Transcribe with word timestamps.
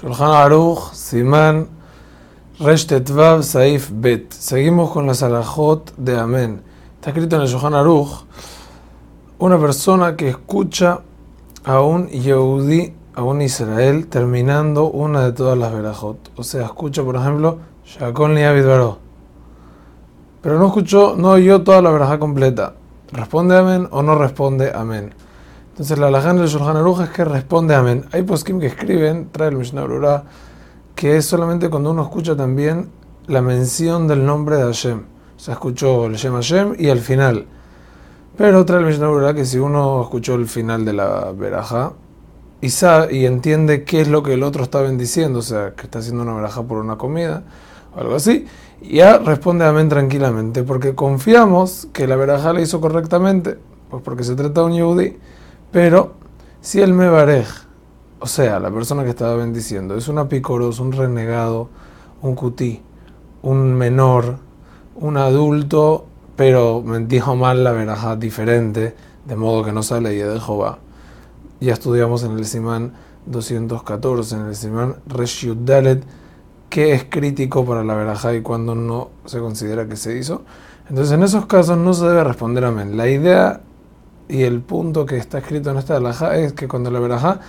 Shulchan 0.00 0.30
Aruch, 0.30 0.92
Simán, 0.92 1.66
Reshtetvav, 2.60 3.42
Saif, 3.42 3.90
Bet. 3.92 4.32
Seguimos 4.32 4.92
con 4.92 5.08
las 5.08 5.24
alajot 5.24 5.92
de 5.96 6.16
Amén. 6.16 6.62
Está 6.94 7.10
escrito 7.10 7.34
en 7.34 7.42
el 7.42 7.48
Shulchan 7.48 7.74
Aruch, 7.74 8.24
una 9.40 9.58
persona 9.58 10.14
que 10.14 10.28
escucha 10.28 11.00
a 11.64 11.80
un 11.80 12.06
Yehudi, 12.06 12.94
a 13.16 13.24
un 13.24 13.42
Israel, 13.42 14.06
terminando 14.06 14.88
una 14.88 15.24
de 15.24 15.32
todas 15.32 15.58
las 15.58 15.72
verajot. 15.72 16.30
O 16.36 16.44
sea, 16.44 16.66
escucha, 16.66 17.02
por 17.02 17.16
ejemplo, 17.16 17.58
Shakon 17.84 18.36
Liavid 18.36 18.66
Baró. 18.66 18.98
Pero 20.42 20.60
no 20.60 20.68
escuchó, 20.68 21.16
no 21.16 21.30
oyó 21.30 21.64
toda 21.64 21.82
la 21.82 21.90
verajá 21.90 22.20
completa. 22.20 22.74
¿Responde 23.10 23.58
amén 23.58 23.88
o 23.90 24.04
no 24.04 24.14
responde 24.14 24.70
amén? 24.72 25.12
Entonces 25.78 25.96
la 26.00 26.08
alaján 26.08 26.36
del 26.36 26.48
Shulchan 26.48 26.76
Aruch 26.76 27.02
es 27.02 27.10
que 27.10 27.24
responde 27.24 27.72
amén. 27.72 28.04
Hay 28.10 28.24
poskim 28.24 28.58
que 28.58 28.66
escriben, 28.66 29.28
trae 29.30 29.50
el 29.50 29.54
Mishnah 29.54 29.84
Brura, 29.84 30.24
que 30.96 31.16
es 31.16 31.24
solamente 31.24 31.70
cuando 31.70 31.92
uno 31.92 32.02
escucha 32.02 32.34
también 32.36 32.88
la 33.28 33.42
mención 33.42 34.08
del 34.08 34.26
nombre 34.26 34.56
de 34.56 34.64
Hashem. 34.64 34.98
O 35.36 35.38
sea, 35.38 35.54
escuchó 35.54 36.06
el 36.06 36.16
Shem 36.16 36.34
Hashem 36.34 36.74
y 36.80 36.88
al 36.88 36.98
final. 36.98 37.46
Pero 38.36 38.64
trae 38.64 38.80
el 38.80 38.86
Mishnah 38.86 39.06
Brura 39.06 39.34
que 39.34 39.44
si 39.44 39.58
uno 39.58 40.02
escuchó 40.02 40.34
el 40.34 40.48
final 40.48 40.84
de 40.84 40.94
la 40.94 41.30
verajá 41.30 41.92
y, 42.60 42.70
sabe, 42.70 43.14
y 43.14 43.26
entiende 43.26 43.84
qué 43.84 44.00
es 44.00 44.08
lo 44.08 44.24
que 44.24 44.34
el 44.34 44.42
otro 44.42 44.64
está 44.64 44.82
bendiciendo, 44.82 45.38
o 45.38 45.42
sea, 45.42 45.74
que 45.76 45.82
está 45.82 46.00
haciendo 46.00 46.24
una 46.24 46.34
verajá 46.34 46.64
por 46.64 46.78
una 46.78 46.98
comida 46.98 47.44
o 47.94 48.00
algo 48.00 48.16
así, 48.16 48.46
ya 48.82 49.18
responde 49.18 49.64
amén 49.64 49.88
tranquilamente, 49.88 50.64
porque 50.64 50.96
confiamos 50.96 51.86
que 51.92 52.08
la 52.08 52.16
verajá 52.16 52.52
la 52.52 52.62
hizo 52.62 52.80
correctamente, 52.80 53.58
pues 53.90 54.02
porque 54.02 54.24
se 54.24 54.34
trata 54.34 54.62
de 54.62 54.66
un 54.66 54.72
yehudi. 54.72 55.16
Pero 55.70 56.14
si 56.60 56.80
el 56.80 56.94
Mebarej, 56.94 57.46
o 58.20 58.26
sea, 58.26 58.58
la 58.58 58.70
persona 58.70 59.04
que 59.04 59.10
estaba 59.10 59.36
bendiciendo, 59.36 59.96
es 59.96 60.08
un 60.08 60.18
apicoros, 60.18 60.80
un 60.80 60.92
renegado, 60.92 61.68
un 62.22 62.34
cutí, 62.34 62.82
un 63.42 63.74
menor, 63.74 64.38
un 64.96 65.16
adulto, 65.16 66.06
pero 66.36 66.82
dijo 67.06 67.36
mal 67.36 67.64
la 67.64 67.72
verajá 67.72 68.16
diferente, 68.16 68.94
de 69.24 69.36
modo 69.36 69.64
que 69.64 69.72
no 69.72 69.82
sale 69.82 70.14
y 70.14 70.18
de 70.18 70.40
Jehová. 70.40 70.78
Ya 71.60 71.72
estudiamos 71.74 72.22
en 72.24 72.38
el 72.38 72.44
Simán 72.46 72.94
214, 73.26 74.36
en 74.36 74.46
el 74.46 74.56
Simán 74.56 74.96
Reshiud 75.06 75.56
Dalet, 75.56 76.02
que 76.70 76.92
es 76.94 77.04
crítico 77.04 77.64
para 77.64 77.84
la 77.84 77.94
verajá 77.94 78.34
y 78.34 78.42
cuando 78.42 78.74
no 78.74 79.10
se 79.24 79.38
considera 79.38 79.86
que 79.86 79.96
se 79.96 80.16
hizo. 80.18 80.42
Entonces, 80.88 81.12
en 81.12 81.22
esos 81.22 81.46
casos 81.46 81.76
no 81.76 81.92
se 81.92 82.06
debe 82.06 82.24
responder 82.24 82.64
amén. 82.64 82.96
La 82.96 83.08
idea 83.08 83.60
y 84.28 84.42
el 84.42 84.60
punto 84.60 85.06
que 85.06 85.16
está 85.16 85.38
escrito 85.38 85.70
en 85.70 85.78
esta 85.78 85.96
alajá 85.96 86.36
es 86.36 86.52
que 86.52 86.68
cuando 86.68 86.90
la 86.90 87.00
verajá 87.00 87.40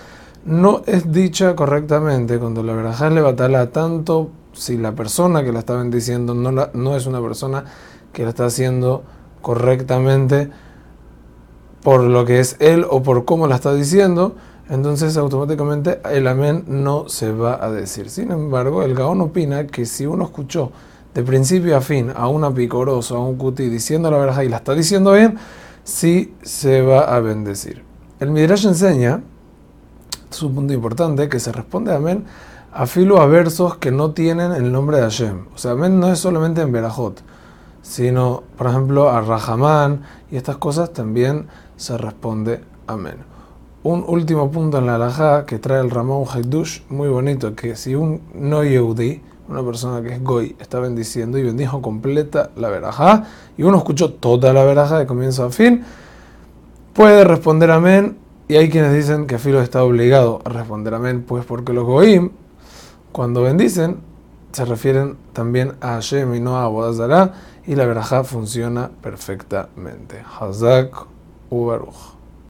no 0.44 0.82
es 0.86 1.12
dicha 1.12 1.54
correctamente, 1.54 2.38
cuando 2.38 2.62
la 2.62 2.72
verajá 2.72 3.10
le 3.10 3.20
batala 3.20 3.70
tanto 3.70 4.30
si 4.52 4.76
la 4.76 4.92
persona 4.92 5.44
que 5.44 5.52
la 5.52 5.60
está 5.60 5.76
bendiciendo 5.76 6.34
no, 6.34 6.50
la, 6.50 6.70
no 6.72 6.96
es 6.96 7.06
una 7.06 7.20
persona 7.20 7.64
que 8.12 8.24
la 8.24 8.30
está 8.30 8.46
haciendo 8.46 9.04
correctamente 9.42 10.50
por 11.82 12.02
lo 12.02 12.24
que 12.24 12.40
es 12.40 12.56
él 12.60 12.86
o 12.88 13.02
por 13.02 13.24
cómo 13.24 13.46
la 13.46 13.56
está 13.56 13.74
diciendo, 13.74 14.34
entonces 14.68 15.16
automáticamente 15.16 16.00
el 16.10 16.26
amén 16.26 16.64
no 16.66 17.08
se 17.08 17.32
va 17.32 17.62
a 17.64 17.70
decir. 17.70 18.10
Sin 18.10 18.30
embargo, 18.30 18.82
el 18.82 18.94
Gaón 18.94 19.20
opina 19.20 19.66
que 19.66 19.86
si 19.86 20.06
uno 20.06 20.24
escuchó 20.24 20.72
de 21.14 21.22
principio 21.22 21.76
a 21.76 21.80
fin 21.80 22.12
a 22.14 22.28
una 22.28 22.52
picorosa, 22.52 23.14
a 23.14 23.18
un 23.18 23.36
cuti 23.36 23.68
diciendo 23.68 24.10
la 24.10 24.18
verajá 24.18 24.44
y 24.44 24.48
la 24.48 24.58
está 24.58 24.74
diciendo 24.74 25.12
bien, 25.12 25.38
sí 25.84 26.34
se 26.42 26.82
va 26.82 27.14
a 27.14 27.20
bendecir. 27.20 27.84
El 28.20 28.30
Midrash 28.30 28.66
enseña, 28.66 29.22
es 30.30 30.42
un 30.42 30.54
punto 30.54 30.72
importante, 30.72 31.28
que 31.28 31.40
se 31.40 31.52
responde 31.52 31.94
amén 31.94 32.24
a 32.72 32.86
filo 32.86 33.20
a 33.20 33.26
versos 33.26 33.76
que 33.78 33.90
no 33.90 34.12
tienen 34.12 34.52
el 34.52 34.70
nombre 34.70 34.98
de 34.98 35.02
Hashem. 35.02 35.46
O 35.54 35.58
sea, 35.58 35.72
amén 35.72 35.98
no 35.98 36.12
es 36.12 36.18
solamente 36.18 36.60
en 36.60 36.70
Berajot, 36.70 37.22
sino, 37.82 38.44
por 38.56 38.68
ejemplo, 38.68 39.10
a 39.10 39.20
Rahamán 39.20 40.02
y 40.30 40.36
estas 40.36 40.56
cosas 40.58 40.92
también 40.92 41.48
se 41.76 41.98
responde 41.98 42.60
amén. 42.86 43.16
Un 43.82 44.04
último 44.06 44.50
punto 44.50 44.78
en 44.78 44.86
la 44.86 44.96
alajá 44.96 45.46
que 45.46 45.58
trae 45.58 45.80
el 45.80 45.90
Ramón 45.90 46.24
Haidush, 46.30 46.82
muy 46.90 47.08
bonito, 47.08 47.56
que 47.56 47.76
si 47.76 47.94
un 47.94 48.20
no 48.34 48.62
yehudi, 48.62 49.22
una 49.50 49.62
persona 49.64 50.00
que 50.00 50.14
es 50.14 50.22
goy, 50.22 50.56
está 50.60 50.78
bendiciendo 50.78 51.36
y 51.36 51.42
bendijo 51.42 51.82
completa 51.82 52.50
la 52.56 52.68
verajá, 52.68 53.24
y 53.58 53.64
uno 53.64 53.78
escuchó 53.78 54.14
toda 54.14 54.52
la 54.52 54.64
verajá 54.64 54.98
de 54.98 55.06
comienzo 55.06 55.44
a 55.44 55.50
fin, 55.50 55.84
puede 56.94 57.24
responder 57.24 57.70
amén, 57.70 58.16
y 58.48 58.56
hay 58.56 58.70
quienes 58.70 58.94
dicen 58.94 59.26
que 59.26 59.38
Filo 59.38 59.60
está 59.60 59.82
obligado 59.82 60.40
a 60.44 60.50
responder 60.50 60.94
amén, 60.94 61.24
pues 61.26 61.44
porque 61.44 61.72
los 61.72 61.84
goim, 61.84 62.30
cuando 63.12 63.42
bendicen, 63.42 63.98
se 64.52 64.64
refieren 64.64 65.16
también 65.32 65.72
a 65.80 65.94
Hashem 65.94 66.34
y 66.34 66.40
no 66.40 66.56
a 66.56 66.64
Abodazara, 66.64 67.34
y 67.66 67.74
la 67.74 67.86
verajá 67.86 68.24
funciona 68.24 68.90
perfectamente. 69.02 70.22
Hazak 70.40 71.06
Ubaruch. 71.50 72.19